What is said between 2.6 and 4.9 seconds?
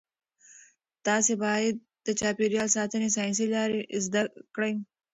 ساتنې ساینسي لارې زده کړئ.